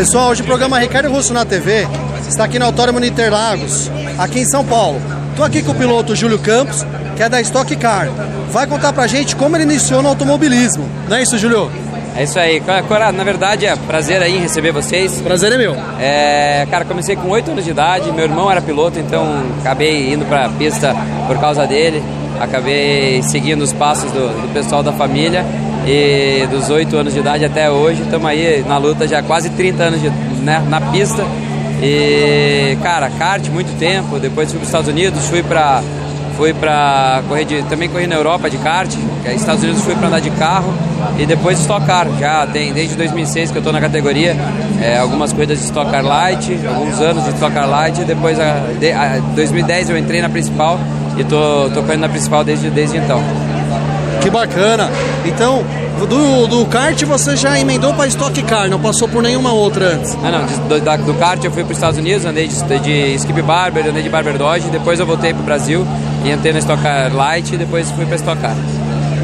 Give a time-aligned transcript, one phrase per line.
[0.00, 1.86] Pessoal, hoje o programa Ricardo Russo na TV
[2.26, 4.98] está aqui no Autódromo de Interlagos, aqui em São Paulo.
[5.28, 8.08] Estou aqui com o piloto Júlio Campos, que é da Stock Car.
[8.50, 10.88] Vai contar pra gente como ele iniciou no automobilismo.
[11.06, 11.70] Não é isso, Júlio?
[12.16, 12.62] É isso aí.
[12.88, 15.20] Cora, na verdade é prazer aí em receber vocês.
[15.20, 15.76] Prazer é meu.
[16.00, 20.24] É, cara, comecei com 8 anos de idade, meu irmão era piloto, então acabei indo
[20.24, 22.02] pra pista por causa dele.
[22.40, 25.44] Acabei seguindo os passos do, do pessoal da família
[25.90, 29.82] e dos 8 anos de idade até hoje estamos aí na luta já quase 30
[29.82, 31.24] anos de, né, na pista.
[31.82, 35.82] E, cara, kart muito tempo, depois fui para os Estados Unidos, fui para
[36.36, 38.90] fui para correr de, também corri na Europa de kart,
[39.24, 40.72] é Estados Unidos fui para andar de carro
[41.18, 42.06] e depois Stock Car.
[42.18, 44.36] Já tem desde 2006 que eu estou na categoria,
[44.80, 48.54] é, algumas corridas de Stock Car Light, alguns anos de Stock Car Light, depois a,
[48.78, 50.78] de, a 2010 eu entrei na principal
[51.18, 53.20] e tô correndo na principal desde, desde então.
[54.20, 54.90] Que bacana.
[55.24, 55.64] Então,
[56.06, 60.16] do, do kart você já emendou para Stock Car, não passou por nenhuma outra antes?
[60.22, 63.14] Ah, não, do, da, do kart eu fui para os Estados Unidos, andei de, de
[63.14, 65.86] Skip Barber, andei de Barber Dodge, depois eu voltei para o Brasil
[66.24, 68.56] e entrei na Stock Car Light e depois fui para Stock Car.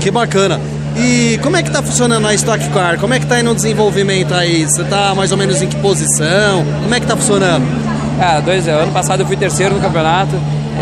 [0.00, 0.60] Que bacana.
[0.96, 2.98] E como é que tá funcionando a Stock Car?
[2.98, 4.64] Como é que tá indo o desenvolvimento aí?
[4.64, 6.64] Você tá mais ou menos em que posição?
[6.82, 7.64] Como é que tá funcionando?
[8.20, 10.32] Ah, dois, ano passado eu fui terceiro no campeonato,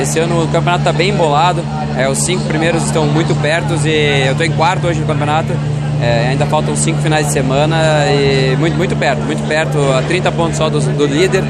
[0.00, 1.62] esse ano o campeonato está bem embolado,
[1.96, 5.52] é, os cinco primeiros estão muito perto e eu estou em quarto hoje no campeonato.
[6.00, 7.76] É, ainda faltam cinco finais de semana
[8.10, 11.42] e muito, muito perto, muito perto, a 30 pontos só do, do líder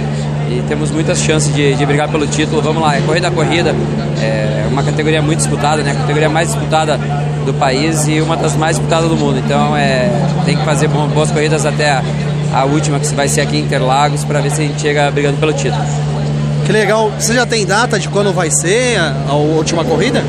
[0.49, 2.63] e temos muitas chances de, de, brigar pelo título.
[2.63, 3.75] Vamos lá, é corrida a corrida,
[4.23, 5.93] é uma categoria muito disputada, né?
[5.93, 6.99] A categoria mais disputada
[7.45, 9.39] do país e uma das mais disputadas do mundo.
[9.45, 10.11] Então é,
[10.45, 12.03] tem que fazer boas corridas até a,
[12.61, 15.37] a última, que vai ser aqui em Interlagos, para ver se a gente chega brigando
[15.39, 15.85] pelo título.
[16.65, 17.13] Que legal.
[17.19, 20.25] Você já tem data de quando vai ser a, a última corrida?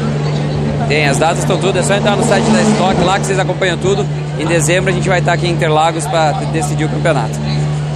[0.88, 3.40] Tem, as datas estão tudo, é só entrar no site da Stock lá que vocês
[3.40, 4.06] acompanham tudo.
[4.40, 7.38] Em dezembro a gente vai estar aqui em Interlagos para decidir o campeonato.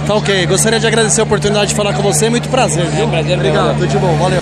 [0.06, 3.04] Tá ok, gostaria de agradecer a oportunidade de falar com você, muito prazer, viu?
[3.04, 4.41] É, prazer Obrigado, tudo de bom, valeu.